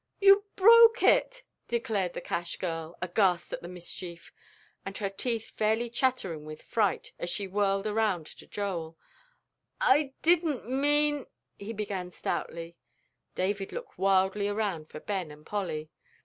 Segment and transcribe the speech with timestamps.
[0.19, 4.33] "You broke it!" declared the cash girl, aghast at the mischief,
[4.83, 8.97] and her teeth fairly chattering with fright, as she whirled around to Joel.
[9.79, 11.27] "I didn't mean"
[11.67, 12.77] he began stoutly;
[13.35, 15.91] David looked wildly around for Ben and Polly.